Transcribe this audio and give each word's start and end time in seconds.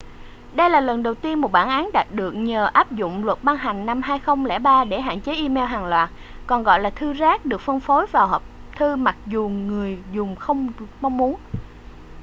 đây 0.53 0.69
là 0.69 0.79
lần 0.79 1.03
đầu 1.03 1.15
tiên 1.15 1.41
một 1.41 1.51
bản 1.51 1.69
án 1.69 1.89
đạt 1.93 2.07
được 2.11 2.31
nhờ 2.31 2.69
áp 2.73 2.91
dụng 2.91 3.25
luật 3.25 3.43
ban 3.43 3.57
hành 3.57 3.85
năm 3.85 4.01
2003 4.01 4.83
để 4.83 5.01
hạn 5.01 5.21
chế 5.21 5.35
e-mail 5.35 5.67
hàng 5.67 5.85
loạt 5.85 6.09
còn 6.47 6.63
gọi 6.63 6.79
là 6.79 6.89
thư 6.89 7.13
rác 7.13 7.45
được 7.45 7.61
phân 7.61 7.79
phối 7.79 8.07
vào 8.07 8.27
hộp 8.27 8.43
thư 8.77 8.95
mặc 8.95 9.15
dù 9.27 9.49
người 9.49 9.97
dùng 10.13 10.35
không 10.35 10.69
mong 11.01 11.17
muốn 11.17 11.39